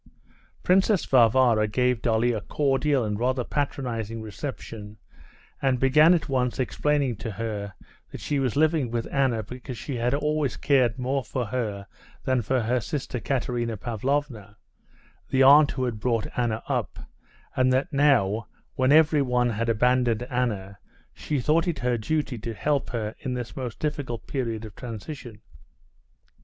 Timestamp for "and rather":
3.05-3.43